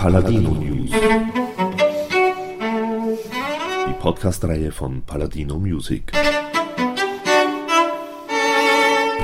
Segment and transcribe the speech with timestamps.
[0.00, 0.92] Paladino News.
[3.88, 6.12] Die Podcast-Reihe von Paladino Music.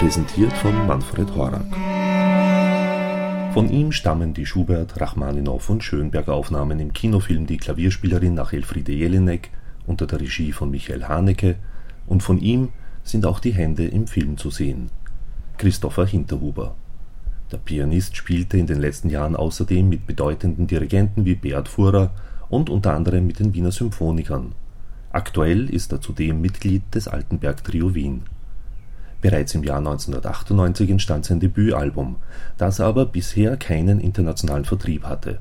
[0.01, 1.73] Präsentiert von Manfred Horak.
[3.55, 9.51] Von ihm stammen die Schubert, Rachmaninow und Schönberg-Aufnahmen im Kinofilm Die Klavierspielerin nach Elfriede Jelinek
[9.87, 11.55] unter der Regie von Michael Haneke
[12.09, 12.71] und von ihm
[13.05, 14.91] sind auch die Hände im Film zu sehen.
[15.57, 16.75] Christopher Hinterhuber.
[17.55, 22.11] Der Pianist spielte in den letzten Jahren außerdem mit bedeutenden Dirigenten wie Beat Furrer
[22.49, 24.57] und unter anderem mit den Wiener Symphonikern.
[25.13, 28.23] Aktuell ist er zudem Mitglied des Altenberg Trio Wien.
[29.21, 32.17] Bereits im Jahr 1998 entstand sein Debütalbum,
[32.59, 35.39] das aber bisher keinen internationalen Vertrieb hatte.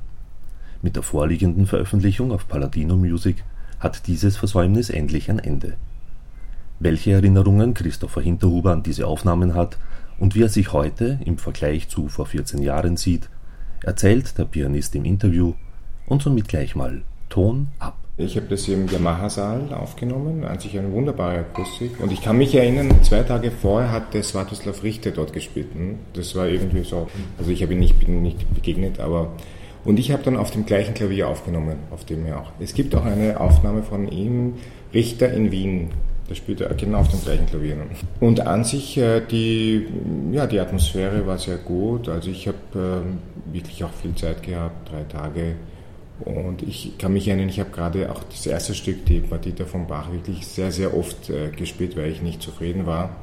[0.83, 3.43] Mit der vorliegenden Veröffentlichung auf Paladino Music
[3.79, 5.77] hat dieses Versäumnis endlich ein Ende.
[6.79, 9.79] Welche Erinnerungen Christopher Hinterhuber an diese Aufnahmen hat
[10.19, 13.29] und wie er sich heute im Vergleich zu vor 14 Jahren sieht,
[13.83, 15.53] erzählt der Pianist im Interview
[16.05, 17.97] und somit gleich mal Ton ab.
[18.15, 21.99] Ich habe das im Yamaha-Saal aufgenommen, an sich eine wunderbare Akustik.
[21.99, 25.73] Und ich kann mich erinnern, zwei Tage vorher hat der Svatoslav Richter dort gespielt.
[25.73, 25.97] Hm?
[26.13, 27.07] Das war irgendwie so,
[27.39, 29.31] also ich habe ihn nicht, bin nicht begegnet, aber
[29.83, 32.51] und ich habe dann auf dem gleichen Klavier aufgenommen, auf dem er auch.
[32.59, 34.53] Es gibt auch eine Aufnahme von ihm,
[34.93, 35.89] Richter in Wien,
[36.33, 37.77] da spielt er genau auf dem gleichen Klavier.
[38.19, 39.85] Und an sich, äh, die,
[40.31, 42.09] ja, die Atmosphäre war sehr gut.
[42.09, 45.55] Also ich habe äh, wirklich auch viel Zeit gehabt, drei Tage.
[46.21, 49.85] Und ich kann mich erinnern, ich habe gerade auch das erste Stück, die Partita von
[49.85, 53.15] Bach, wirklich sehr, sehr oft äh, gespielt, weil ich nicht zufrieden war.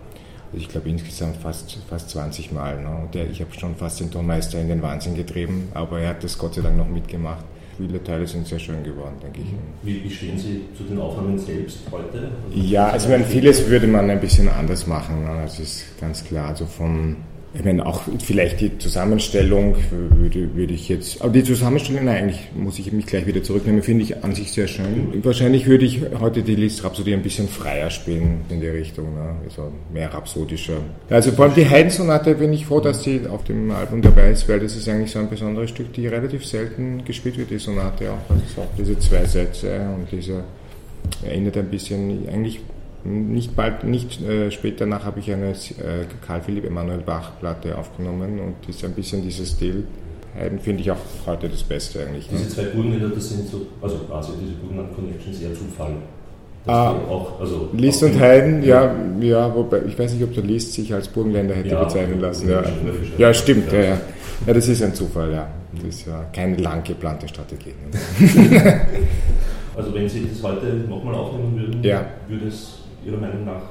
[0.53, 2.81] Also ich glaube insgesamt fast, fast 20 Mal.
[2.81, 3.09] Ne?
[3.13, 6.39] Der, ich habe schon fast den Tonmeister in den Wahnsinn getrieben, aber er hat das
[6.39, 7.45] Gott sei Dank noch mitgemacht
[7.81, 9.47] viele Teile sind sehr schön geworden, denke ich.
[9.83, 12.31] Wie, wie stehen Sie zu den Aufnahmen selbst heute?
[12.47, 15.41] Also ja, also meine, vieles würde man ein bisschen anders machen, ne?
[15.43, 16.49] das ist ganz klar.
[16.49, 17.17] Also vom
[17.53, 22.49] ich meine, auch vielleicht die Zusammenstellung würde, würde ich jetzt, aber die Zusammenstellung, nein, eigentlich
[22.55, 25.13] muss ich mich gleich wieder zurücknehmen, finde ich an sich sehr schön.
[25.25, 29.35] Wahrscheinlich würde ich heute die Liszt Rhapsodie ein bisschen freier spielen in die Richtung, ne?
[29.45, 30.79] also mehr rhapsodischer.
[31.09, 34.49] Also vor allem die Haydn-Sonate bin ich froh, dass sie auf dem Album dabei ist,
[34.49, 38.13] weil das ist eigentlich so ein besonderes Stück, die relativ selten gespielt wird, die Sonate
[38.13, 38.31] auch.
[38.31, 40.45] Also auch diese zwei Sätze und diese
[41.25, 42.61] erinnert ein bisschen eigentlich
[43.05, 47.77] nicht bald, nicht äh, später nach habe ich eine äh, Karl Philipp Emanuel Bach Platte
[47.77, 49.85] aufgenommen und das ist ein bisschen dieses Stil.
[50.35, 50.97] Haydn finde ich auch
[51.27, 52.31] heute das Beste eigentlich.
[52.31, 52.39] Ne?
[52.39, 55.97] Diese zwei Burgenländer, das sind so, also quasi diese Burgenland Connections eher Zufall.
[56.67, 60.75] Ah, auch, also Liszt und Haydn, ja, ja, wobei, ich weiß nicht, ob der Liszt
[60.75, 62.51] sich als Burgenländer hätte ja, bezeichnen lassen.
[62.51, 62.63] Ja,
[63.17, 64.01] ja stimmt, ja, ja.
[64.47, 65.49] ja, das ist ein Zufall, ja.
[65.75, 67.71] Das ist ja keine lang geplante Strategie.
[67.71, 68.81] Ne?
[69.77, 72.05] also wenn Sie das heute nochmal aufnehmen würden, ja.
[72.29, 73.63] würde es Ihrer Meinung nach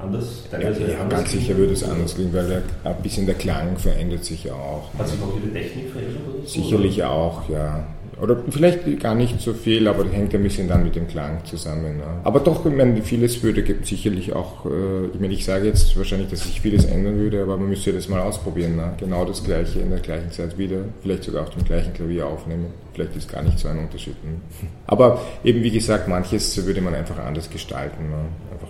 [0.00, 0.44] anders?
[0.52, 4.24] Ja, ja ganz sicher würde es anders klingen, weil der, ein bisschen der Klang verändert
[4.24, 4.90] sich auch.
[4.98, 6.48] Hat sich auch Ihre Technik verändert?
[6.48, 7.10] Sicherlich oder?
[7.10, 7.86] auch, ja.
[8.20, 11.44] Oder vielleicht gar nicht so viel, aber das hängt ein bisschen dann mit dem Klang
[11.44, 11.98] zusammen.
[11.98, 12.04] Ne?
[12.22, 16.30] Aber doch, ich meine, vieles würde sicherlich auch, äh, ich meine, ich sage jetzt wahrscheinlich,
[16.30, 18.76] dass sich vieles ändern würde, aber man müsste das mal ausprobieren.
[18.76, 18.92] Ne?
[18.98, 22.66] Genau das Gleiche in der gleichen Zeit wieder, vielleicht sogar auf dem gleichen Klavier aufnehmen.
[22.92, 24.22] Vielleicht ist gar nicht so ein Unterschied.
[24.24, 24.36] Ne?
[24.86, 28.24] Aber eben, wie gesagt, manches würde man einfach anders gestalten, ne?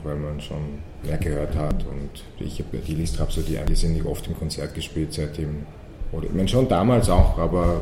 [0.04, 1.84] Weil man schon mehr gehört hat.
[1.84, 5.66] Und ich habe die List Rhapsody, die sind nicht oft im Konzert gespielt seitdem.
[6.12, 7.80] Oder, ich meine, schon damals auch, aber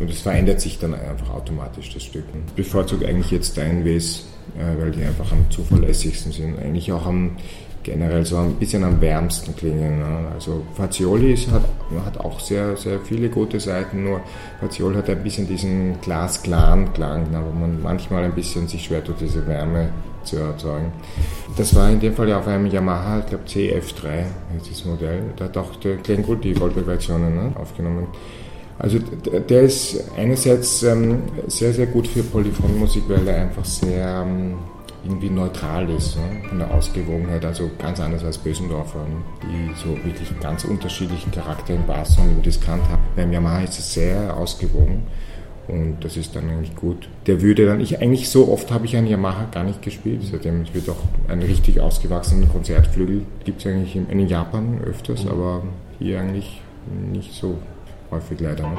[0.00, 2.24] äh, es verändert sich dann einfach automatisch, das Stück.
[2.48, 4.26] Ich bevorzuge eigentlich jetzt Steinways,
[4.58, 6.58] äh, weil die einfach am zuverlässigsten sind.
[6.58, 7.36] Eigentlich auch am
[7.86, 10.00] generell so ein bisschen am wärmsten klingen.
[10.00, 10.28] Ne?
[10.34, 11.62] Also Fazioli ist, hat,
[12.04, 14.20] hat auch sehr, sehr viele gute Seiten, nur
[14.60, 17.40] Fazioli hat ein bisschen diesen glasklaren Klang, ne?
[17.46, 19.90] wo man manchmal ein bisschen sich schwer tut, diese Wärme
[20.26, 20.92] zu erzeugen.
[21.56, 24.06] Das war in dem Fall ja auf einem Yamaha, ich glaube CF3
[24.54, 27.52] heißt das Modell, da hat auch der Glenn Gould die Goldberg-Versionen ne?
[27.56, 28.08] aufgenommen.
[28.78, 34.58] Also der ist einerseits ähm, sehr, sehr gut für Polyphonmusik, weil er einfach sehr ähm,
[35.02, 36.42] irgendwie neutral ist, ne?
[36.48, 39.22] von der Ausgewogenheit, also ganz anders als Bösendorfer, ne?
[39.42, 43.02] die so wirklich ganz unterschiedlichen Charakter im Bass und im Diskant haben.
[43.14, 45.04] Beim Yamaha ist es sehr ausgewogen
[45.68, 47.08] und das ist dann eigentlich gut.
[47.26, 50.62] Der würde dann, ich eigentlich so oft habe ich einen Yamaha gar nicht gespielt, seitdem
[50.62, 55.30] es wird auch einen richtig ausgewachsenen Konzertflügel, gibt es eigentlich in, in Japan öfters, mhm.
[55.30, 55.62] aber
[55.98, 56.60] hier eigentlich
[57.12, 57.58] nicht so
[58.10, 58.62] häufig leider.
[58.62, 58.76] Ne?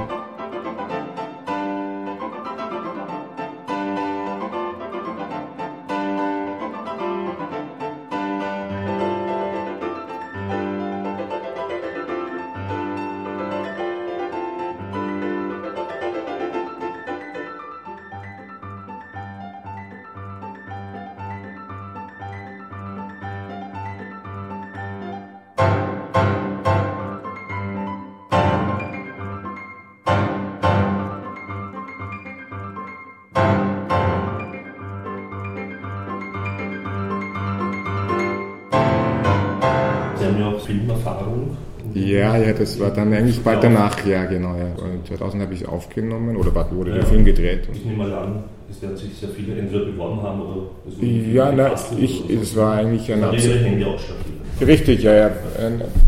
[40.98, 41.58] Filmerfahrung?
[41.94, 44.56] Ja, ja, das war dann eigentlich bald danach, ja, genau.
[44.56, 44.76] Ja.
[45.08, 47.68] 2000 habe ich es aufgenommen oder wurde ja, der Film gedreht.
[47.74, 50.62] Ich nehme mal an, es werden sich sehr viele entweder beworben haben oder.
[51.02, 53.22] Ja, na, ich, es war eigentlich ein.
[53.22, 54.00] Ihre Hände auch
[54.66, 55.32] Richtig, ja, ja.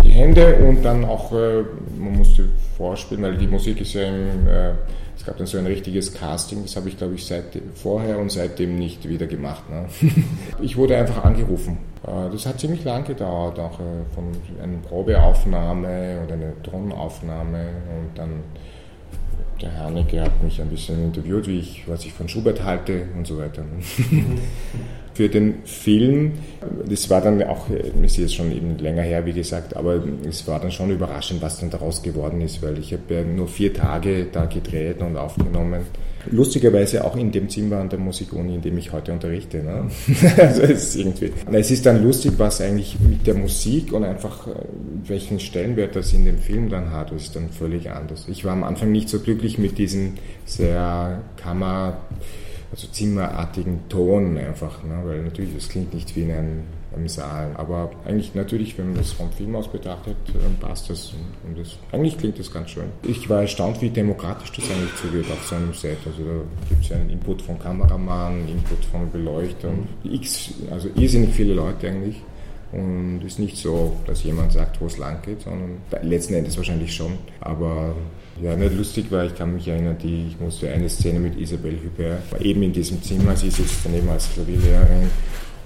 [0.04, 1.64] Die Hände und dann auch, äh,
[1.98, 2.46] man musste
[2.78, 4.48] vorspielen, weil die Musik ist ja im.
[4.48, 4.72] Äh,
[5.16, 7.44] es gab dann so ein richtiges Casting, das habe ich glaube ich seit
[7.76, 9.70] vorher und seitdem nicht wieder gemacht.
[9.70, 9.86] Ne?
[10.62, 11.78] ich wurde einfach angerufen.
[12.06, 13.80] Äh, das hat ziemlich lang gedauert, auch
[14.14, 14.32] von
[14.62, 18.44] einer Probeaufnahme oder einer Tonaufnahme und dann
[19.62, 23.28] der Haneke hat mich ein bisschen interviewt, wie ich, was ich von Schubert halte und
[23.28, 23.64] so weiter.
[25.14, 26.34] Für den Film,
[26.88, 27.66] das war dann auch,
[28.02, 31.60] es ist schon eben länger her, wie gesagt, aber es war dann schon überraschend, was
[31.60, 35.82] dann daraus geworden ist, weil ich habe ja nur vier Tage da gedreht und aufgenommen
[36.32, 39.64] Lustigerweise auch in dem Zimmer an der Musikuni, in dem ich heute unterrichte.
[39.64, 39.90] Ne?
[40.38, 44.48] also es, ist irgendwie, es ist dann lustig, was eigentlich mit der Musik und einfach
[44.48, 44.52] äh,
[45.06, 48.26] welchen Stellenwert das in dem Film dann hat, ist dann völlig anders.
[48.30, 50.14] Ich war am Anfang nicht so glücklich mit diesem
[50.46, 51.98] sehr Kammer,
[52.72, 55.02] also zimmerartigen Ton einfach, ne?
[55.04, 57.52] weil natürlich, das klingt nicht wie in einem Saal.
[57.56, 60.16] Aber eigentlich natürlich, wenn man das vom Film aus betrachtet,
[60.60, 61.14] passt das.
[61.48, 62.86] Und das, eigentlich klingt das ganz schön.
[63.04, 65.98] Ich war erstaunt, wie demokratisch das eigentlich zugeht auf so einem Set.
[66.06, 69.70] Also da gibt es ja einen Input vom Kameramann, Input von Beleuchter,
[70.04, 72.22] x, also irrsinnig viele Leute eigentlich.
[72.72, 76.56] Und es ist nicht so, dass jemand sagt, wo es lang geht, sondern letzten Endes
[76.56, 77.14] wahrscheinlich schon.
[77.42, 77.96] Aber
[78.42, 81.78] ja, nicht lustig war, ich kann mich erinnern, die, ich musste eine Szene mit Isabelle
[81.78, 85.10] Hubert, eben in diesem Zimmer, sie sitzt daneben als Klavierlehrerin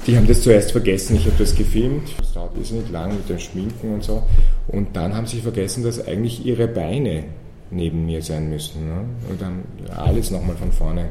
[0.05, 3.39] die haben das zuerst vergessen, ich habe das gefilmt, es dauert nicht lang mit dem
[3.39, 4.23] Schminken und so.
[4.67, 7.23] Und dann haben sie vergessen, dass eigentlich ihre Beine
[7.71, 8.87] neben mir sein müssen.
[8.87, 9.05] Ne?
[9.29, 9.63] Und dann
[9.95, 11.09] alles nochmal von vorne.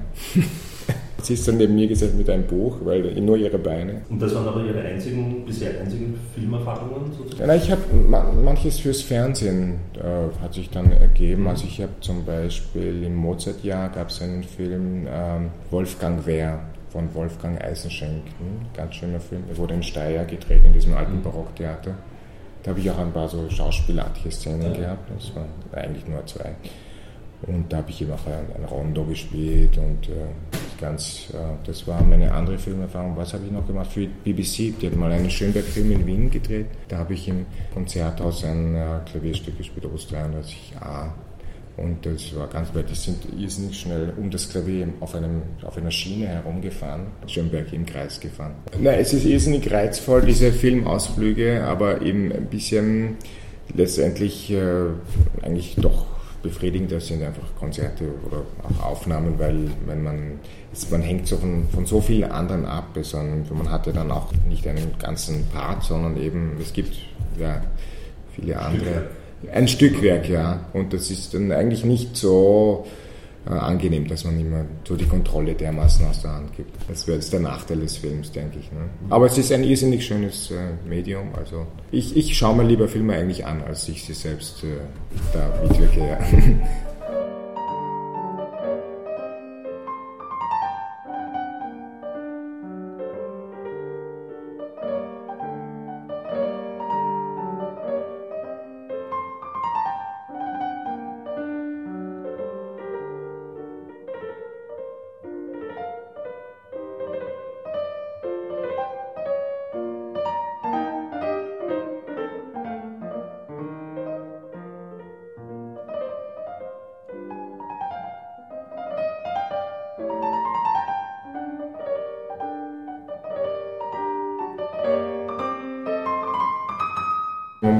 [1.22, 4.02] Sie ist dann neben mir gesessen mit einem Buch, weil nur ihre Beine.
[4.10, 7.48] Und das waren aber Ihre einzigen, bisher einzigen Filmerfahrungen sozusagen?
[7.48, 7.82] Ja, ich habe
[8.42, 11.46] manches fürs Fernsehen äh, hat sich dann ergeben.
[11.46, 16.58] Also ich habe zum Beispiel im Mozart-Jahr gab es einen Film ähm, Wolfgang Wehr
[16.90, 18.24] von Wolfgang Eisenschenk.
[18.74, 19.44] Ganz schöner Film.
[19.48, 21.22] Er wurde in Steyr gedreht, in diesem alten mhm.
[21.22, 21.94] Barocktheater.
[22.62, 24.80] Da habe ich auch ein paar so schauspielartige Szenen ja.
[24.80, 25.10] gehabt.
[25.16, 26.54] Das waren eigentlich nur zwei.
[27.42, 31.86] Und da habe ich eben auch ein, ein Rondo gespielt und äh, ganz, äh, das
[31.86, 33.16] war meine andere Filmerfahrung.
[33.16, 34.78] Was habe ich noch gemacht für BBC?
[34.78, 36.66] Die hat mal einen Schönberg-Film in Wien gedreht.
[36.88, 41.12] Da habe ich im Konzerthaus ein äh, Klavierstück gespielt, Opus 33a.
[41.78, 45.78] Und das war ganz weit, die sind irrsinnig schnell um das Klavier auf, einem, auf
[45.78, 48.54] einer Schiene herumgefahren, Schönberg im Kreis gefahren.
[48.78, 53.16] Nein, es ist irrsinnig reizvoll, diese Filmausflüge, aber eben ein bisschen
[53.74, 54.84] letztendlich äh,
[55.40, 56.11] eigentlich doch
[56.42, 60.40] befriedigender sind einfach Konzerte oder auch Aufnahmen, weil wenn man,
[60.90, 64.32] man hängt so von, von so vielen anderen ab, sondern man hat ja dann auch
[64.48, 66.96] nicht einen ganzen Part, sondern eben, es gibt
[67.38, 67.62] ja
[68.34, 69.08] viele andere.
[69.52, 70.60] Ein Stückwerk, ja.
[70.72, 72.86] Und das ist dann eigentlich nicht so
[73.46, 76.70] äh, angenehm, dass man immer so die Kontrolle dermaßen aus der Hand gibt.
[76.88, 78.70] Das wäre jetzt der Nachteil des Films, denke ich.
[78.70, 78.88] Ne?
[79.10, 81.34] Aber es ist ein irrsinnig schönes äh, Medium.
[81.34, 84.78] Also ich, ich schaue mir lieber Filme eigentlich an, als ich sie selbst äh,
[85.32, 86.00] da mitwirke.
[86.00, 86.18] Ja.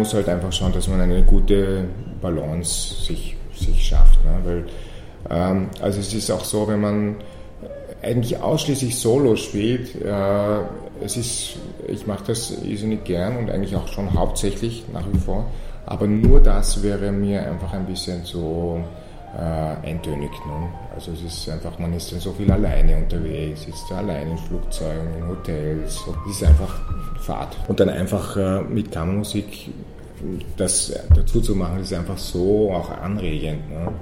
[0.03, 1.85] muss halt einfach schauen, dass man eine gute
[2.21, 4.19] Balance sich, sich schafft.
[4.25, 4.33] Ne?
[4.43, 4.65] Weil,
[5.31, 7.17] ähm, also es ist auch so, wenn man
[8.03, 10.59] eigentlich ausschließlich Solo spielt, äh,
[11.05, 11.57] es ist,
[11.87, 15.47] ich mache das irrsinnig gern und eigentlich auch schon hauptsächlich nach wie vor,
[15.87, 18.83] aber nur das wäre mir einfach ein bisschen zu
[19.37, 20.31] äh, eintönig.
[20.47, 20.69] Ne?
[20.97, 25.15] Also es ist einfach, man ist dann so viel alleine unterwegs, ist allein in Flugzeugen,
[25.17, 26.01] in Hotels.
[26.27, 26.81] Es ist einfach
[27.21, 27.57] Fahrt.
[27.69, 29.71] Und dann einfach äh, mit Kammermusik
[30.57, 33.71] das dazu zu machen, ist einfach so auch anregend.
[33.71, 33.93] Ne?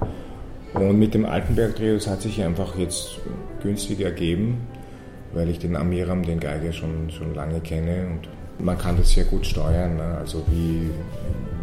[0.73, 3.19] Und mit dem Altenberg-Trio, das hat sich einfach jetzt
[3.61, 4.67] günstig ergeben,
[5.33, 9.25] weil ich den Amiram, den Geiger, schon, schon lange kenne und man kann das sehr
[9.25, 10.17] gut steuern, ne?
[10.19, 10.89] also wie,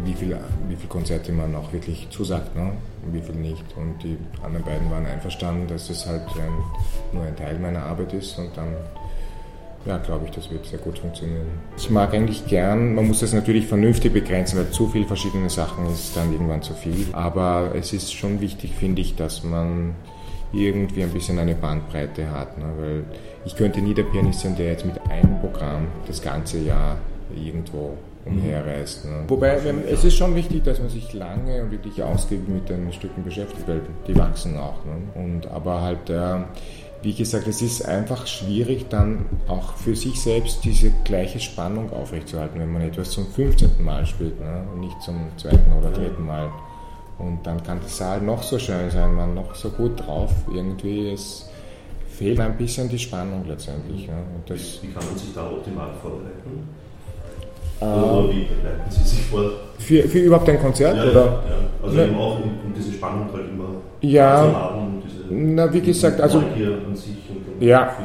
[0.03, 2.73] wie viele wie viel Konzerte man auch wirklich zusagt ne?
[3.05, 3.63] und wie viel nicht.
[3.75, 8.13] Und die anderen beiden waren einverstanden, dass das halt ein, nur ein Teil meiner Arbeit
[8.13, 8.75] ist und dann
[9.85, 11.47] ja, glaube ich, das wird sehr gut funktionieren.
[11.77, 15.87] Ich mag eigentlich gern, man muss das natürlich vernünftig begrenzen, weil zu viel verschiedene Sachen
[15.87, 17.07] ist dann irgendwann zu viel.
[17.13, 19.95] Aber es ist schon wichtig, finde ich, dass man
[20.51, 22.57] irgendwie ein bisschen eine Bandbreite hat.
[22.57, 22.65] Ne?
[22.77, 23.03] Weil
[23.45, 26.97] ich könnte nie der Pianist sein, der jetzt mit einem Programm das ganze Jahr
[27.35, 29.05] irgendwo umherreist.
[29.05, 29.23] Ne?
[29.27, 29.59] Wobei
[29.89, 33.67] es ist schon wichtig, dass man sich lange und wirklich ausgiebig mit den Stücken beschäftigt,
[33.67, 34.83] weil die wachsen auch.
[34.85, 35.23] Ne?
[35.23, 36.39] Und, aber halt, äh,
[37.01, 42.59] wie gesagt, es ist einfach schwierig, dann auch für sich selbst diese gleiche Spannung aufrechtzuerhalten,
[42.59, 43.83] wenn man etwas zum 15.
[43.83, 44.65] Mal spielt ne?
[44.73, 46.49] und nicht zum zweiten oder dritten Mal.
[47.17, 50.31] Und dann kann der Saal noch so schön sein, man noch so gut drauf.
[50.53, 51.49] Irgendwie es
[52.07, 54.07] fehlt ein bisschen die Spannung letztendlich.
[54.07, 54.13] Ne?
[54.47, 56.67] wie, kann man sich da optimal vorbereiten?
[57.79, 59.51] Oder wie bereiten Sie sich vor?
[59.77, 60.97] Für, für überhaupt ein Konzert?
[60.97, 61.25] Ja, oder?
[61.25, 61.41] Ja,
[61.81, 62.05] also ja.
[62.05, 63.69] eben auch um, um, diese Spannung halt immer
[64.01, 64.98] ja, zu haben,
[65.29, 66.43] na, wie gesagt, also,
[67.59, 67.95] ja,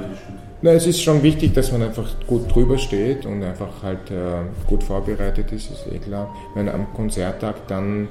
[0.62, 4.44] na, es ist schon wichtig, dass man einfach gut drüber steht und einfach halt äh,
[4.66, 6.34] gut vorbereitet ist, ist eh klar.
[6.54, 8.08] Wenn am Konzerttag dann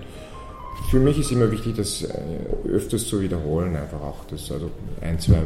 [0.90, 4.70] für mich ist immer wichtig, das äh, öfters zu wiederholen, einfach auch das, also
[5.02, 5.40] ein, zwei,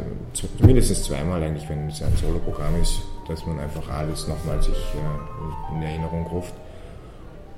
[0.60, 5.74] mindestens zweimal eigentlich, wenn es ein Soloprogramm ist, dass man einfach alles nochmal sich äh,
[5.74, 6.52] in Erinnerung ruft.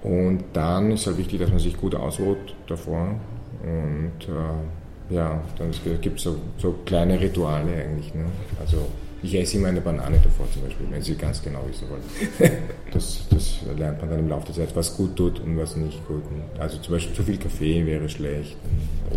[0.02, 3.16] Und dann ist halt wichtig, dass man sich gut ausruht davor.
[3.62, 4.79] Und äh,
[5.10, 8.14] ja, dann gibt es so, so, kleine Rituale eigentlich.
[8.14, 8.26] Ne?
[8.60, 8.86] Also
[9.22, 12.52] ich esse immer eine Banane davor zum Beispiel, wenn Sie ganz genau wissen wollen.
[12.92, 16.06] das, das lernt man dann im Laufe der Zeit, was gut tut und was nicht
[16.06, 16.22] gut.
[16.58, 18.56] Also zum Beispiel zu viel Kaffee wäre schlecht.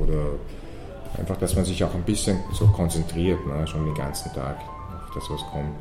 [0.01, 0.31] Oder
[1.17, 3.65] einfach, dass man sich auch ein bisschen so konzentriert, ne?
[3.67, 4.57] schon den ganzen Tag
[5.15, 5.75] das, was kommt.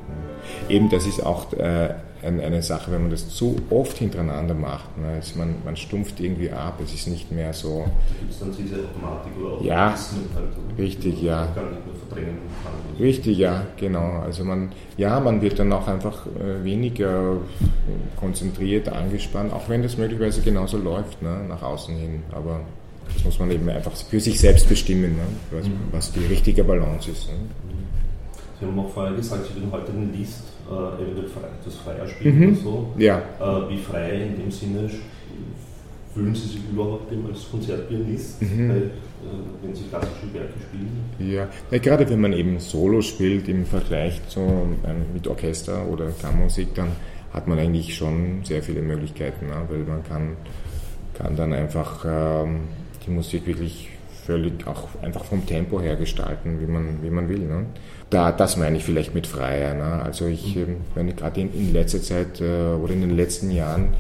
[0.69, 4.97] Eben, das ist auch äh, eine Sache, wenn man das zu oft hintereinander macht.
[4.99, 7.85] Ne, ist man, man stumpft irgendwie ab, es ist nicht mehr so.
[8.21, 11.47] Gibt es dann diese Automatik oder auch ja, halt, richtig, ja.
[11.55, 13.05] Gar nicht mehr verdrängen kann.
[13.05, 14.21] Richtig, ja, genau.
[14.21, 17.39] Also man, ja, man wird dann auch einfach äh, weniger
[18.19, 22.23] konzentriert, angespannt, auch wenn das möglicherweise genauso läuft, ne, nach außen hin.
[22.31, 22.61] Aber
[23.13, 25.73] das muss man eben einfach für sich selbst bestimmen, ne, was, mhm.
[25.91, 27.29] was, die richtige Balance ist.
[27.29, 27.35] Ne.
[28.63, 32.07] Sie haben auch vorher gesagt, Sie würden heute den List äh, eventuell frei, das freier
[32.07, 32.49] spielen mhm.
[32.49, 32.95] oder so.
[32.97, 33.19] Ja.
[33.19, 34.89] Äh, wie frei in dem Sinne
[36.15, 38.69] fühlen Sie sich überhaupt als Konzertpianist, mhm.
[38.69, 38.89] bei, äh,
[39.63, 41.33] wenn Sie klassische Werke spielen?
[41.35, 41.49] Ja.
[41.73, 46.73] ja, gerade wenn man eben Solo spielt im Vergleich zu, ähm, mit Orchester oder Kammermusik,
[46.77, 46.93] dann
[47.33, 49.57] hat man eigentlich schon sehr viele Möglichkeiten, ne?
[49.69, 50.37] weil man kann,
[51.15, 52.61] kann dann einfach ähm,
[53.05, 53.89] die Musik wirklich
[54.25, 57.41] völlig auch einfach vom Tempo her gestalten, wie man, wie man will.
[57.41, 57.67] Ne?
[58.11, 59.75] Da, das meine ich vielleicht mit Freier.
[59.75, 60.03] Ne?
[60.03, 60.77] Also ich, mhm.
[60.95, 63.95] wenn ich gerade in, in, letzter Zeit äh, oder in den letzten Jahren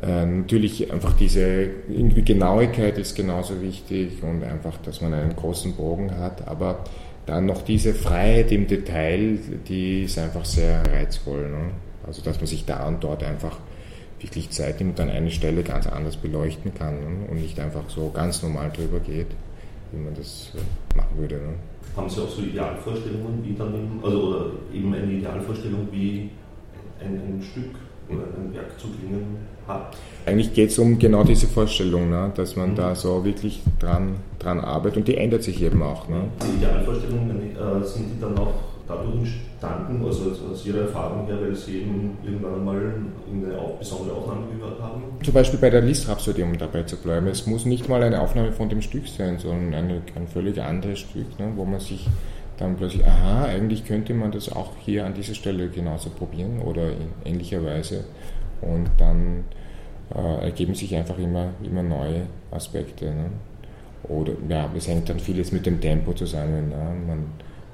[0.00, 5.74] äh, natürlich einfach diese irgendwie Genauigkeit ist genauso wichtig und einfach, dass man einen großen
[5.74, 6.84] Bogen hat, aber
[7.26, 11.50] dann noch diese Freiheit im Detail, die ist einfach sehr reizvoll.
[11.50, 11.70] Ne?
[12.06, 13.58] Also dass man sich da und dort einfach
[14.18, 17.30] wirklich Zeit nimmt, dann eine Stelle ganz anders beleuchten kann ne?
[17.30, 19.26] und nicht einfach so ganz normal drüber geht
[19.92, 21.36] wie man das äh, machen würde.
[21.36, 21.54] Ne?
[21.96, 26.30] Haben Sie auch so Idealvorstellungen, wie dann, also oder eben eine Idealvorstellung, wie
[27.00, 27.74] ein, ein Stück
[28.08, 29.96] oder ein Werk zu klingen hat?
[30.26, 32.32] Eigentlich geht es um genau diese Vorstellung, ne?
[32.34, 32.76] dass man mhm.
[32.76, 36.08] da so wirklich dran, dran arbeitet und die ändert sich eben auch.
[36.08, 36.24] Ne?
[36.42, 38.54] Die Idealvorstellungen äh, sind die dann auch
[38.88, 44.46] dadurch entstanden, also aus Ihrer Erfahrung her, weil Sie eben irgendwann einmal eine besondere Aufnahme
[44.56, 45.02] gehört haben?
[45.22, 47.26] Zum Beispiel bei der Liszt-Rhapsodie, um dabei zu bleiben.
[47.26, 51.00] Es muss nicht mal eine Aufnahme von dem Stück sein, sondern eine, ein völlig anderes
[51.00, 52.08] Stück, ne, wo man sich
[52.56, 56.90] dann plötzlich, aha, eigentlich könnte man das auch hier an dieser Stelle genauso probieren oder
[56.90, 58.04] in ähnlicher Weise.
[58.60, 59.44] Und dann
[60.14, 63.06] äh, ergeben sich einfach immer, immer neue Aspekte.
[63.06, 63.30] Ne?
[64.04, 66.70] Oder ja, es hängt dann vieles mit dem Tempo zusammen.
[66.70, 66.96] Ne?
[67.06, 67.26] Man,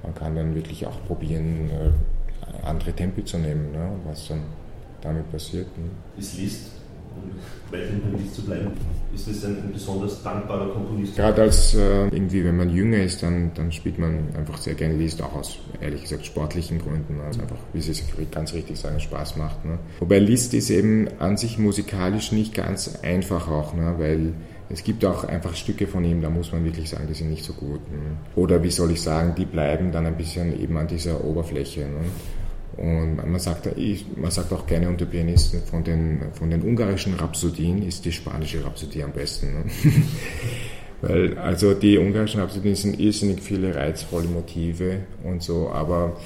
[0.05, 3.91] man kann dann wirklich auch probieren, äh, andere Tempi zu nehmen, ne?
[4.07, 4.43] was dann
[5.03, 5.67] damit passiert.
[5.79, 5.85] Ne?
[6.19, 6.71] Ist Liszt,
[7.17, 7.31] um
[7.73, 8.73] weiterhin beim Liszt zu bleiben,
[9.15, 11.17] ist das ein, ein besonders dankbarer Komponist?
[11.17, 14.95] Gerade als äh, irgendwie, wenn man jünger ist, dann, dann spielt man einfach sehr gerne
[14.95, 17.21] Liszt, auch aus, ehrlich gesagt, sportlichen Gründen.
[17.21, 19.65] Also einfach, wie Sie es ganz richtig sagen, Spaß macht.
[19.65, 19.79] Ne?
[20.01, 23.95] Wobei Liszt ist eben an sich musikalisch nicht ganz einfach auch, ne?
[23.99, 24.35] weil
[24.71, 27.45] es gibt auch einfach Stücke von ihm, da muss man wirklich sagen, die sind nicht
[27.45, 27.81] so gut.
[28.35, 31.81] Oder wie soll ich sagen, die bleiben dann ein bisschen eben an dieser Oberfläche.
[31.81, 32.05] Ne?
[32.77, 33.69] Und man sagt,
[34.17, 38.65] man sagt auch gerne unter Pianisten, von den, von den ungarischen Rhapsodien ist die spanische
[38.65, 39.53] Rhapsodie am besten.
[39.53, 39.65] Ne?
[41.03, 46.17] Weil, also die ungarischen Rhapsodien sind irrsinnig viele reizvolle Motive und so, aber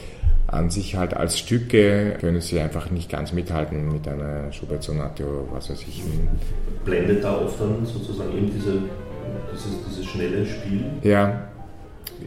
[0.48, 5.44] an sich halt als Stücke können sie einfach nicht ganz mithalten mit einer Schubert-Sonate oder
[5.52, 6.02] was weiß ich.
[6.84, 8.78] Blendet da oft dann sozusagen eben diese,
[9.52, 10.84] dieses, dieses schnelle Spiel?
[11.02, 11.44] Ja.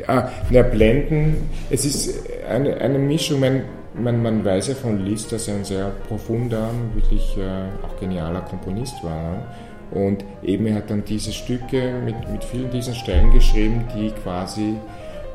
[0.08, 3.63] Ja, na, Blenden, es ist eine, eine Mischung, mein,
[3.94, 8.42] man, man weiß ja von Liszt, dass er ein sehr profunder, wirklich äh, auch genialer
[8.42, 9.44] Komponist war.
[9.92, 14.75] Und eben er hat dann diese Stücke mit, mit vielen diesen Stellen geschrieben, die quasi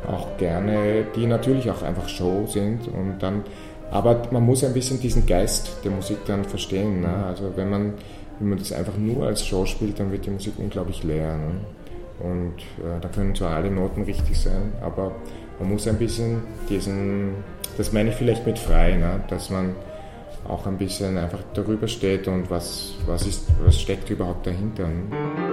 [0.09, 3.43] auch gerne, die natürlich auch einfach Show sind und dann,
[3.91, 7.01] aber man muss ein bisschen diesen Geist der Musik dann verstehen.
[7.01, 7.27] Ne?
[7.27, 7.95] Also wenn man,
[8.39, 11.37] wenn man das einfach nur als Show spielt, dann wird die Musik unglaublich leer.
[11.37, 11.61] Ne?
[12.21, 15.13] Und äh, da können zwar alle Noten richtig sein, aber
[15.59, 17.35] man muss ein bisschen diesen,
[17.77, 19.21] das meine ich vielleicht mit frei, ne?
[19.29, 19.75] dass man
[20.49, 24.87] auch ein bisschen einfach darüber steht und was, was, ist, was steckt überhaupt dahinter.
[24.87, 25.46] Ne?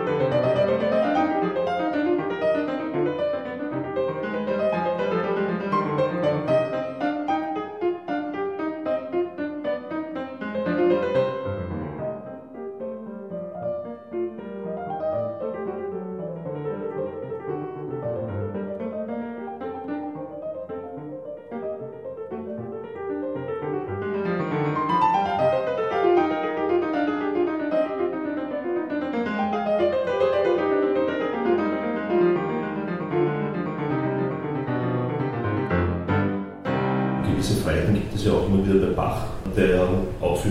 [37.44, 39.88] Gewisse Freiheiten gibt es ja auch immer wieder bei Bach, der ja
[40.22, 40.50] auch, für,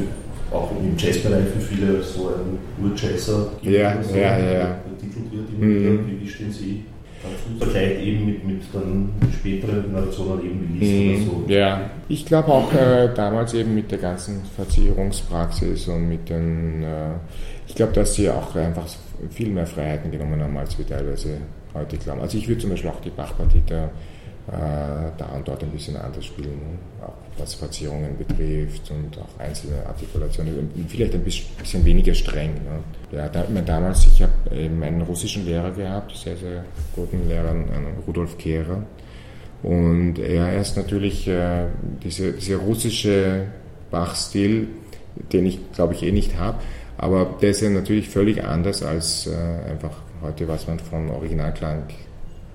[0.51, 3.49] auch im Jazzbereich für viele so ein Urjazzer.
[3.63, 4.77] Ja, so, ja, ja, ja.
[4.89, 5.59] Betitelt wird.
[5.59, 6.07] Mhm.
[6.07, 6.85] Wie, wie stehen Sie
[7.23, 7.65] dazu?
[7.65, 11.45] Vergleicht eben mit, mit dann späteren Generationen eben wie Liszt oder so.
[11.47, 11.51] Mhm.
[11.51, 17.15] Ja, ich glaube auch äh, damals eben mit der ganzen Verzierungspraxis und mit den, äh,
[17.67, 18.87] ich glaube, dass sie auch einfach
[19.31, 21.39] viel mehr Freiheiten genommen haben, als wir teilweise
[21.75, 22.21] heute glauben.
[22.21, 23.89] Also ich würde zum Beispiel auch die Bach-Partie da,
[24.47, 27.07] da und dort ein bisschen anders spielen, ne?
[27.07, 32.55] auch was Verzierungen betrifft und auch einzelne Artikulationen, vielleicht ein bisschen, weniger streng.
[32.55, 33.17] Ne?
[33.17, 37.99] Ja, da, damals, ich habe eben einen russischen Lehrer gehabt, sehr, sehr guten Lehrer, einen
[38.07, 38.83] Rudolf Kehrer.
[39.63, 41.67] Und er ist natürlich äh,
[42.03, 43.47] diese, dieser russisische
[43.93, 44.67] Bach-Stil,
[45.33, 46.59] den ich glaube ich eh nicht habe,
[46.99, 51.11] aber der ist ja natürlich völlig anders als äh, einfach heute, was man von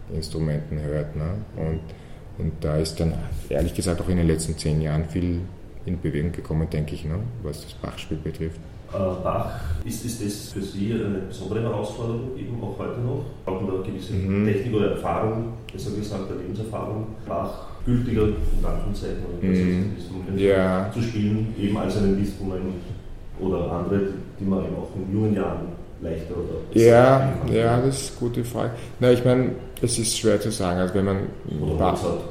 [0.10, 1.16] Originalklanginstrumenten hört.
[1.16, 1.24] Ne?
[1.56, 1.80] Und,
[2.38, 3.14] und da ist dann
[3.50, 5.42] ehrlich gesagt auch in den letzten zehn Jahren viel
[5.86, 7.16] in Bewegung gekommen, denke ich, ne?
[7.44, 8.60] was das Bachspiel betrifft.
[8.94, 13.26] Äh, Bach, ist, ist das für Sie eine besondere Herausforderung, eben auch heute noch?
[13.46, 14.46] Braucht man da gewisse Mhm.
[14.46, 19.94] Technik oder Erfahrung, besser gesagt, eine Lebenserfahrung, Bach gültiger, in Anführungszeichen, oder Mhm.
[19.98, 20.90] Instrument Ja.
[20.94, 21.96] zu spielen, eben als
[22.40, 22.60] wo man
[23.40, 24.02] oder andere,
[24.40, 25.68] die man eben auch in jungen Jahren
[26.02, 28.72] leichter oder Ja, ja, das ist eine gute Frage.
[29.00, 31.18] Na, ich meine, es ist schwer zu sagen, also wenn man
[31.62, 32.22] Oder Mozart.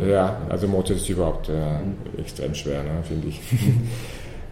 [0.00, 3.40] man Ja, also Mozart ist überhaupt äh, extrem schwer, ne, finde ich.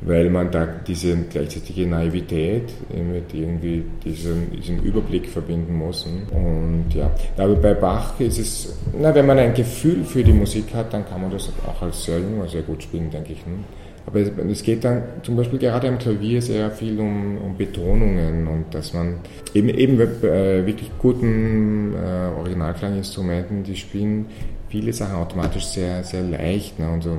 [0.04, 6.04] Weil man da diese gleichzeitige Naivität mit irgendwie diesen, diesen Überblick verbinden muss.
[6.04, 10.74] Und ja, aber bei Bach ist es, na, wenn man ein Gefühl für die Musik
[10.74, 13.46] hat, dann kann man das auch als sehr junger sehr gut spielen, denke ich.
[13.46, 13.64] Ne.
[14.06, 18.64] Aber es, geht dann zum Beispiel gerade am Klavier sehr viel um, um Betonungen und
[18.72, 19.20] dass man
[19.54, 24.26] eben, eben bei wirklich guten äh, Originalklanginstrumenten, die spielen
[24.72, 27.10] viele Sachen automatisch sehr, sehr leicht ne, und so,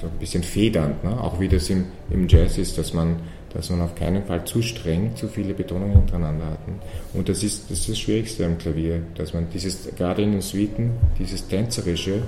[0.00, 1.02] so, ein bisschen federnd.
[1.02, 1.20] Ne?
[1.20, 3.16] Auch wie das im, im Jazz ist, dass man,
[3.52, 6.68] dass man auf keinen Fall zu streng zu viele Betonungen hintereinander hat.
[6.68, 6.74] ne.
[7.12, 10.40] Und das ist, das ist das Schwierigste am Klavier, dass man dieses, gerade in den
[10.42, 12.22] Suiten, dieses Tänzerische,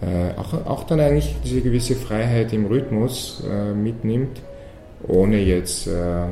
[0.00, 4.40] äh, auch, auch dann eigentlich diese gewisse Freiheit im Rhythmus äh, mitnimmt,
[5.06, 6.28] ohne jetzt äh,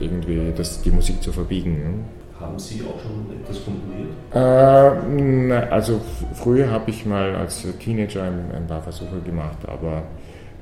[0.00, 1.74] irgendwie das, die Musik zu verbiegen.
[1.74, 2.23] Ne?
[2.40, 4.08] Haben Sie auch schon etwas komponiert?
[4.34, 9.58] Äh, na, also f- früher habe ich mal als Teenager ein, ein paar Versuche gemacht,
[9.68, 10.02] aber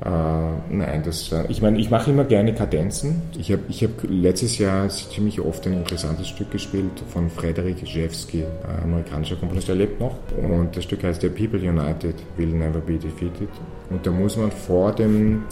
[0.04, 3.22] äh, nein, das, äh, ich meine, ich mache immer gerne Kadenzen.
[3.38, 8.44] Ich habe ich hab letztes Jahr ziemlich oft ein interessantes Stück gespielt von Frederik Jewski,
[8.82, 10.16] amerikanischer Komponist, der lebt noch.
[10.36, 13.48] Und das Stück heißt The People United Will Never Be Defeated.
[13.90, 15.44] Und da muss man vor dem,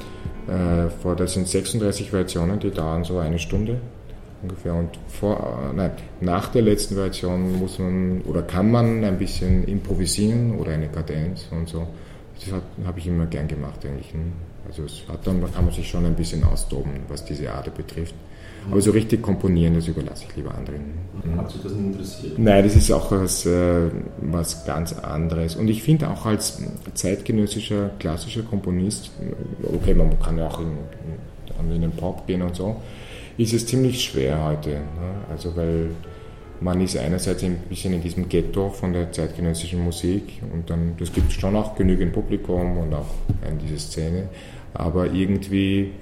[0.48, 3.80] äh, vor, das sind 36 Variationen, die dauern so eine Stunde
[4.42, 4.74] ungefähr.
[4.74, 9.64] Und vor, äh, nein, nach der letzten Variation muss man oder kann man ein bisschen
[9.64, 11.86] improvisieren oder eine Kadenz und so.
[12.38, 14.14] Das habe ich immer gern gemacht eigentlich.
[14.14, 14.32] ne.
[14.66, 17.74] Also es hat dann da kann man sich schon ein bisschen austoben, was diese Art
[17.74, 18.14] betrifft.
[18.70, 20.82] Aber so richtig komponieren, das überlasse ich lieber anderen.
[21.24, 21.38] Mhm.
[21.38, 22.38] Hat Sie das nicht interessiert?
[22.38, 25.56] Nein, das ist auch was, äh, was ganz anderes.
[25.56, 26.62] Und ich finde auch als
[26.94, 29.10] zeitgenössischer, klassischer Komponist,
[29.62, 30.76] okay, man kann ja auch in,
[31.58, 32.76] in, in den Pop gehen und so,
[33.40, 34.70] ist es ziemlich schwer heute.
[34.70, 34.80] Ne?
[35.30, 35.90] Also weil
[36.60, 41.10] man ist einerseits ein bisschen in diesem Ghetto von der zeitgenössischen Musik und dann, das
[41.10, 43.14] gibt schon auch genügend Publikum und auch
[43.48, 44.28] in diese Szene,
[44.74, 45.92] aber irgendwie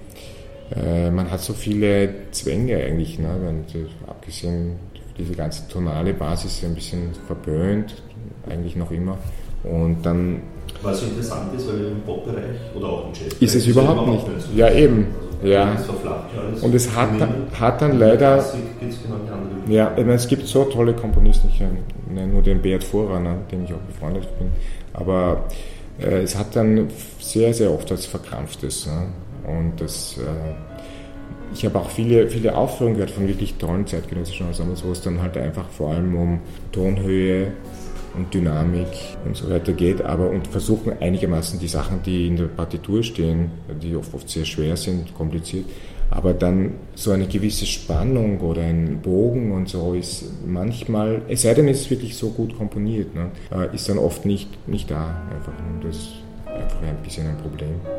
[0.74, 3.37] äh, man hat so viele Zwänge eigentlich, ne?
[3.40, 3.64] Wenn,
[4.09, 4.72] abgesehen
[5.16, 8.03] diese ganze tonale Basis ist ein bisschen verböhnt,
[8.51, 9.16] eigentlich noch immer.
[9.62, 10.42] Und dann
[10.83, 13.35] was interessant ist, weil im Pop-Bereich oder auch im Jazz.
[13.40, 14.27] Ist es überhaupt nicht.
[14.27, 14.57] So
[15.42, 15.77] ja, eben.
[15.77, 16.27] Also, ja.
[16.62, 17.11] Und es hat,
[17.59, 18.38] hat dann leider.
[18.38, 19.18] Genau
[19.68, 21.51] ja, ich meine, es gibt so tolle Komponisten.
[21.53, 24.48] Ich nenne nur den Beat Vorraner, dem ich auch befreundet bin.
[24.94, 25.44] Aber
[26.01, 26.88] äh, es hat dann
[27.20, 28.87] sehr, sehr oft was Verkrampftes.
[28.87, 29.09] Ne?
[29.46, 30.16] Und das.
[30.18, 30.55] Äh,
[31.55, 35.22] ich habe auch viele, viele Aufführungen gehört von wirklich tollen zeitgenössischen Ensembles, wo es dann
[35.22, 36.40] halt einfach vor allem um
[36.72, 37.53] Tonhöhe,
[38.18, 38.88] und Dynamik
[39.24, 43.50] und so weiter geht, aber und versuchen einigermaßen die Sachen, die in der Partitur stehen,
[43.83, 45.66] die oft, oft sehr schwer sind, kompliziert,
[46.11, 51.54] aber dann so eine gewisse Spannung oder ein Bogen und so ist manchmal, es sei
[51.54, 55.22] denn, es ist wirklich so gut komponiert, ne, äh, ist dann oft nicht, nicht da.
[55.35, 55.52] Einfach.
[55.83, 56.09] Das ist
[56.46, 57.97] einfach ein bisschen ein Problem.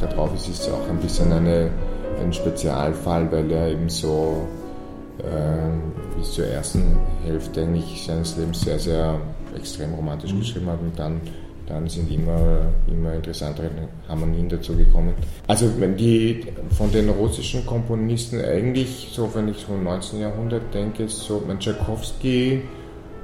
[0.00, 1.70] Da drauf ist, ist auch ein bisschen eine,
[2.20, 4.46] ein Spezialfall, weil er eben so
[5.18, 9.20] äh, bis zur ersten Hälfte eigentlich seines Lebens sehr, sehr
[9.56, 10.40] extrem romantisch mhm.
[10.40, 11.20] geschrieben hat und dann,
[11.66, 13.70] dann sind immer, immer interessantere
[14.08, 15.14] Harmonien dazu gekommen.
[15.46, 20.20] Also wenn die von den russischen Komponisten eigentlich, so wenn ich so im 19.
[20.20, 22.62] Jahrhundert denke, so Tchaikovsky,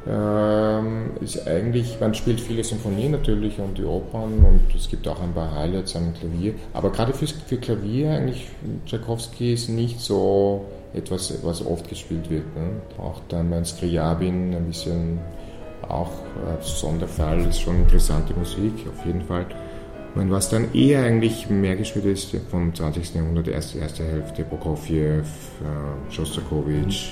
[0.08, 5.20] ähm, ist eigentlich, man spielt viele Sinfonien natürlich und die Opern und es gibt auch
[5.20, 6.54] ein paar Highlights am Klavier.
[6.72, 8.48] Aber gerade für, für Klavier eigentlich,
[8.86, 12.44] Tchaikovsky ist nicht so etwas, was oft gespielt wird.
[12.54, 12.80] Ne?
[12.98, 15.18] Auch dann mein Skriabin ein bisschen
[15.88, 19.46] auch äh, Sonderfall, ist schon interessante Musik, auf jeden Fall.
[20.14, 23.14] Und was dann eher eigentlich mehr gespielt ist vom 20.
[23.14, 25.22] Jahrhundert, erste, erste Hälfte, Prokofjew, äh,
[26.10, 27.10] Schostakowitsch,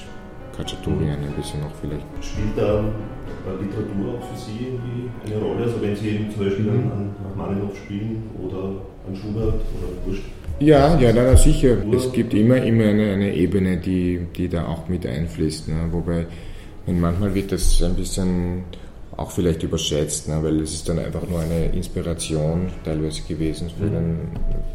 [0.56, 2.04] Khachaturian ein bisschen noch vielleicht.
[2.20, 2.84] Spielt da
[3.60, 5.64] Literatur auch für Sie irgendwie eine Rolle?
[5.64, 6.92] Also wenn Sie eben zum Beispiel mhm.
[6.92, 8.62] an Rachmaninoff spielen oder
[9.06, 10.24] an Schubert oder Wurscht?
[10.60, 11.76] Ja, ja, na, sicher.
[11.92, 15.68] Es gibt immer, immer eine, eine Ebene, die, die da auch mit einfließt.
[15.68, 15.88] Ne?
[15.90, 16.26] Wobei,
[16.86, 18.64] manchmal wird das ein bisschen
[19.16, 20.42] auch vielleicht überschätzt, ne?
[20.42, 23.92] weil es ist dann einfach nur eine Inspiration teilweise gewesen für, mhm.
[23.92, 24.16] den,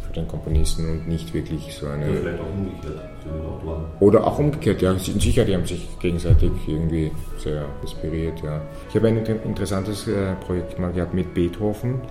[0.02, 2.10] für den Komponisten und nicht wirklich so eine...
[2.10, 3.86] Oder vielleicht auch umgekehrt für den Autoren.
[3.99, 4.97] Oder auch umgekehrt, ja.
[4.97, 8.62] Sicher, die haben sich gegenseitig irgendwie sehr inspiriert, ja.
[8.89, 12.02] Ich habe ein interessantes äh, Projekt mal gehabt mit Beethoven.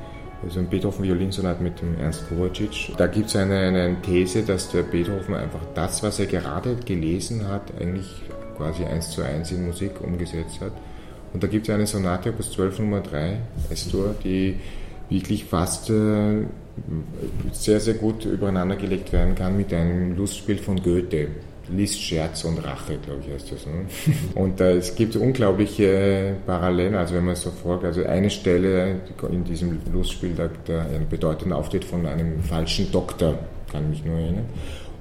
[0.42, 2.96] Also ein Beethoven-Violinsonaten mit dem Ernst Kovacic.
[2.96, 7.48] Da gibt es eine, eine These, dass der Beethoven einfach das, was er gerade gelesen
[7.48, 8.22] hat, eigentlich
[8.56, 10.72] quasi eins zu eins in Musik umgesetzt hat.
[11.32, 13.38] Und da gibt es eine Sonate Opus 12 Nummer 3,
[13.70, 14.56] Estor, die
[15.08, 16.44] wirklich fast äh,
[17.52, 21.28] sehr, sehr gut übereinander gelegt werden kann mit einem Lustspiel von Goethe.
[21.70, 23.66] List, Scherz und Rache, glaube ich, heißt das.
[23.66, 23.84] Ne?
[24.34, 29.44] Und äh, es gibt unglaubliche Parallelen, also wenn man so folgt, also eine Stelle in
[29.44, 33.38] diesem Lustspiel, da, da ein bedeutender Auftritt von einem falschen Doktor,
[33.70, 34.46] kann ich mich nur erinnern.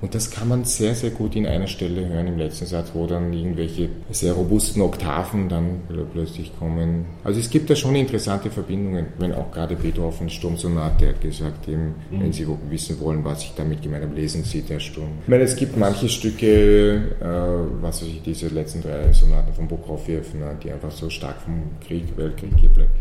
[0.02, 3.08] Und das kann man sehr, sehr gut in einer Stelle hören im letzten Satz, wo
[3.08, 5.82] dann irgendwelche sehr robusten Oktaven dann
[6.14, 7.06] plötzlich kommen.
[7.24, 11.96] Also es gibt da schon interessante Verbindungen, wenn auch gerade Beethoven Sturmsonate hat gesagt, eben,
[12.12, 12.22] mhm.
[12.22, 15.10] wenn Sie wissen wollen, was ich damit gemeint habe, lesen Sie der Sturm.
[15.24, 19.68] Ich meine, es gibt manche Stücke, äh, was weiß ich, diese letzten drei Sonaten von
[19.68, 22.52] Prokofjew, ne, die einfach so stark vom Krieg, Weltkrieg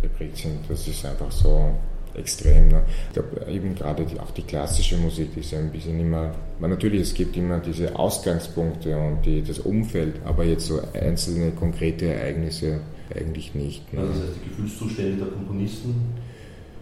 [0.00, 0.60] geprägt sind.
[0.68, 1.72] Das ist einfach so
[2.16, 2.68] extrem.
[2.68, 2.82] Ne?
[3.08, 7.02] Ich glaube, eben gerade die, auch die klassische Musik ist ein bisschen immer, man, natürlich,
[7.02, 12.80] es gibt immer diese Ausgangspunkte und die, das Umfeld, aber jetzt so einzelne konkrete Ereignisse
[13.14, 13.92] eigentlich nicht.
[13.92, 14.00] Ne?
[14.00, 15.94] das heißt, die Gefühlszustände der Komponisten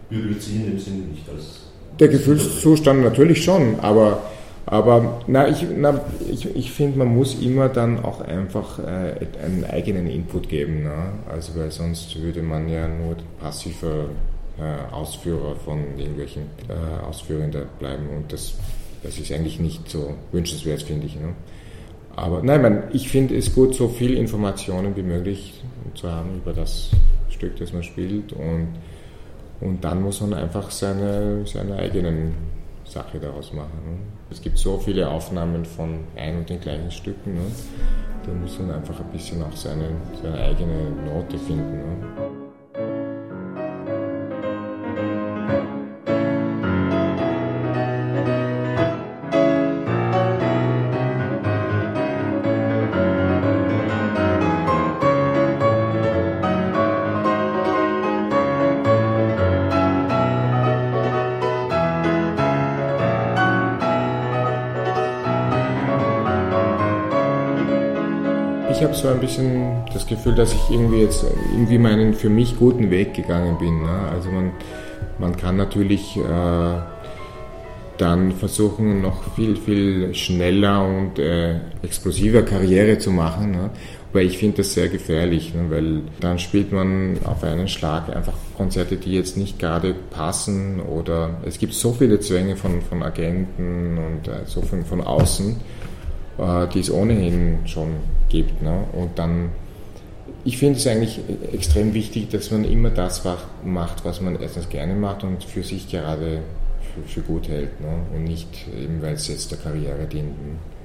[0.09, 1.61] berührt Sie in dem Sinne nicht als.
[1.99, 4.21] Der Gefühlszustand natürlich schon, aber
[4.67, 9.63] aber na, ich, na, ich, ich finde, man muss immer dann auch einfach äh, einen
[9.69, 10.83] eigenen Input geben.
[10.83, 10.95] Ne?
[11.31, 14.09] Also, weil sonst würde man ja nur passiver
[14.91, 18.55] Ausführer von irgendwelchen äh, Ausführungen da bleiben und das,
[19.03, 21.15] das ist eigentlich nicht so wünschenswert, finde ich.
[21.15, 21.33] Ne?
[22.15, 25.61] Aber nein, man, ich finde es gut, so viel Informationen wie möglich
[25.95, 26.91] zu haben über das
[27.29, 28.69] Stück, das man spielt und,
[29.59, 32.33] und dann muss man einfach seine, seine eigenen
[32.85, 33.79] Sache daraus machen.
[33.85, 33.97] Ne?
[34.31, 37.33] Es gibt so viele Aufnahmen von ein und den gleichen Stücken.
[37.33, 37.41] Ne?
[38.25, 39.89] Da muss man einfach ein bisschen auch seine,
[40.21, 41.77] seine eigene Note finden.
[41.77, 42.44] Ne?
[68.75, 72.57] Ich habe so ein bisschen das Gefühl, dass ich irgendwie jetzt irgendwie meinen für mich
[72.57, 73.83] guten Weg gegangen bin.
[73.83, 74.09] Ne?
[74.11, 74.51] Also man,
[75.17, 76.81] man kann natürlich äh,
[77.97, 83.51] dann versuchen, noch viel, viel schneller und äh, explosiver Karriere zu machen.
[83.51, 83.69] Ne?
[84.11, 85.67] Weil ich finde das sehr gefährlich, ne?
[85.69, 91.37] weil dann spielt man auf einen Schlag einfach Konzerte, die jetzt nicht gerade passen oder
[91.45, 95.55] es gibt so viele Zwänge von, von Agenten und äh, so viel von außen,
[96.39, 98.61] äh, die es ohnehin schon gibt.
[98.61, 98.83] Ne?
[98.93, 99.49] Und dann,
[100.43, 101.19] ich finde es eigentlich
[101.51, 103.23] extrem wichtig, dass man immer das
[103.63, 106.41] macht, was man erstens gerne macht und für sich gerade
[106.93, 107.87] für, für gut hält ne?
[108.15, 110.33] und nicht eben, weil es jetzt der Karriere dient.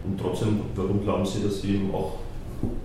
[0.04, 2.14] Und trotzdem, warum glauben Sie, dass Sie eben auch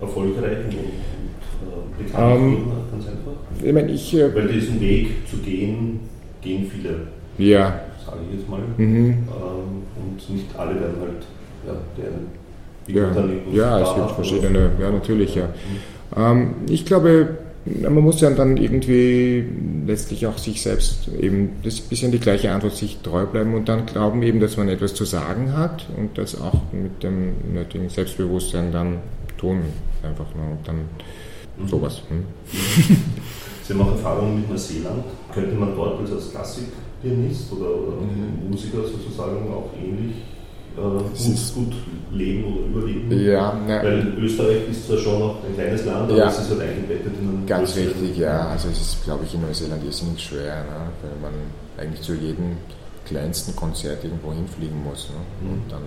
[0.00, 3.32] erfolgreich und, und äh, bekannt ähm, ganz einfach?
[3.62, 6.00] Ich meine, ich, äh, weil diesen Weg zu gehen,
[6.42, 7.08] gehen viele.
[7.38, 7.80] Ja.
[8.04, 8.60] Sage ich jetzt mal.
[8.76, 9.08] Mhm.
[9.08, 11.26] Ähm, und nicht alle werden halt
[11.66, 12.45] ja, deren
[12.88, 13.10] ja,
[13.52, 15.48] ja es gibt verschiedene, ja natürlich, ja.
[16.16, 19.44] Ähm, ich glaube, man muss ja dann irgendwie
[19.86, 23.86] letztlich auch sich selbst eben das bisschen die gleiche Antwort sich treu bleiben und dann
[23.86, 28.70] glauben eben, dass man etwas zu sagen hat und das auch mit dem nötigen Selbstbewusstsein
[28.70, 28.98] dann
[29.36, 29.62] tun
[30.02, 30.76] einfach nur und dann
[31.58, 31.68] mhm.
[31.68, 32.02] sowas.
[32.08, 32.24] Hm.
[33.62, 35.04] Sie haben auch Erfahrungen mit Neuseeland.
[35.34, 38.48] Könnte man dort als Klassikpianist oder, oder mhm.
[38.48, 40.22] Musiker sozusagen auch ähnlich
[40.76, 41.74] äh, gut, gut
[42.12, 43.24] leben oder überleben.
[43.24, 46.50] Ja, ne, Weil Österreich ist zwar schon noch ein kleines Land, aber ja, es ist
[46.50, 48.48] halt eingebettet in einen Ganz richtig, ja.
[48.48, 50.90] Also es ist, glaube ich, in Neuseeland irrsinnig schwer, ne?
[51.02, 51.32] weil man
[51.78, 52.56] eigentlich zu jedem
[53.06, 55.08] kleinsten Konzert irgendwo hinfliegen muss.
[55.10, 55.48] Ne?
[55.48, 55.54] Mhm.
[55.54, 55.82] Und dann,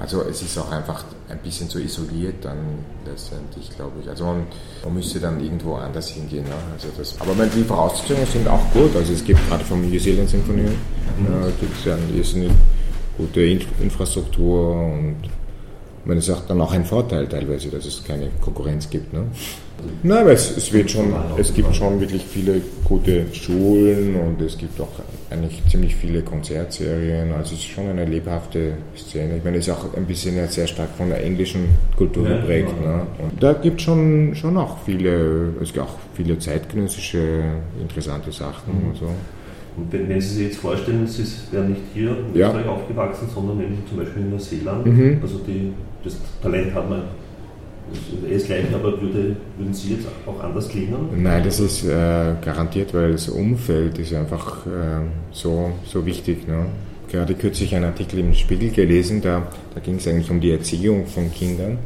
[0.00, 2.58] also es ist auch einfach ein bisschen zu isoliert dann
[3.06, 4.08] letztendlich, glaube ich.
[4.08, 4.46] Also man,
[4.82, 6.44] man müsste dann irgendwo anders hingehen.
[6.44, 6.54] Ne?
[6.72, 8.96] Also das, aber die Voraussetzungen sind auch gut.
[8.96, 11.26] Also es gibt gerade vom New Zealand Sinfonie, mhm.
[11.26, 12.50] äh, gibt es ja irrsinnig
[13.16, 15.16] gute Infrastruktur und
[16.04, 19.12] man ist auch dann auch ein Vorteil teilweise, dass es keine Konkurrenz gibt.
[19.12, 19.22] Ne?
[20.02, 24.56] Nein, aber es, es, wird schon, es gibt schon wirklich viele gute Schulen und es
[24.56, 24.88] gibt auch
[25.30, 27.32] eigentlich ziemlich viele Konzertserien.
[27.32, 29.38] Also es ist schon eine lebhafte Szene.
[29.38, 32.72] Ich meine, es ist auch ein bisschen ja sehr stark von der englischen Kultur geprägt.
[32.82, 33.06] Ja, ne?
[33.18, 37.42] Und da gibt es schon, schon auch viele, es gibt auch viele zeitgenössische
[37.80, 38.90] interessante Sachen mhm.
[38.90, 39.10] und so.
[39.76, 42.48] Und wenn, wenn, Sie sich jetzt vorstellen, Sie wären nicht hier in ja.
[42.48, 45.18] Österreich aufgewachsen, sondern eben zum Beispiel in Neuseeland, mhm.
[45.20, 45.72] also die,
[46.04, 47.02] das Talent hat man
[48.26, 51.08] er ist gleich, aber würde, würden Sie jetzt auch anders klingen?
[51.16, 56.48] Nein, das ist äh, garantiert, weil das Umfeld ist einfach äh, so, so wichtig.
[56.48, 56.66] Ne?
[57.10, 61.06] Gerade kürzlich einen Artikel im Spiegel gelesen, da, da ging es eigentlich um die Erziehung
[61.06, 61.78] von Kindern.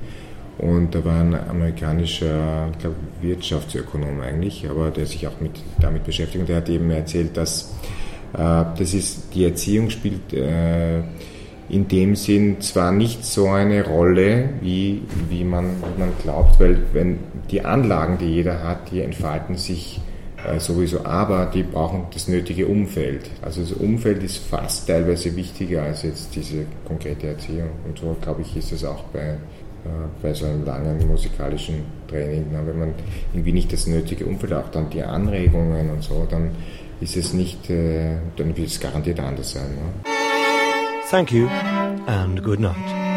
[0.58, 6.04] Und da war ein amerikanischer ich glaube, Wirtschaftsökonom eigentlich, aber der sich auch mit, damit
[6.04, 7.74] beschäftigt und der hat eben erzählt, dass
[8.32, 10.98] äh, das ist, die Erziehung spielt äh,
[11.68, 16.78] in dem Sinn zwar nicht so eine Rolle, wie, wie, man, wie man glaubt, weil
[16.92, 17.18] wenn
[17.50, 20.00] die Anlagen, die jeder hat, die entfalten sich
[20.46, 23.30] äh, sowieso, aber die brauchen das nötige Umfeld.
[23.42, 27.70] Also das Umfeld ist fast teilweise wichtiger als jetzt diese konkrete Erziehung.
[27.86, 29.36] Und so, glaube ich, ist es auch bei
[30.22, 32.46] bei so einem langen musikalischen Training.
[32.50, 32.94] Wenn man
[33.32, 36.50] irgendwie nicht das nötige Umfeld, auch dann die Anregungen und so, dann
[37.00, 39.70] ist es nicht, äh, dann wird es garantiert anders sein.
[41.10, 41.48] Thank you
[42.06, 43.07] and good night.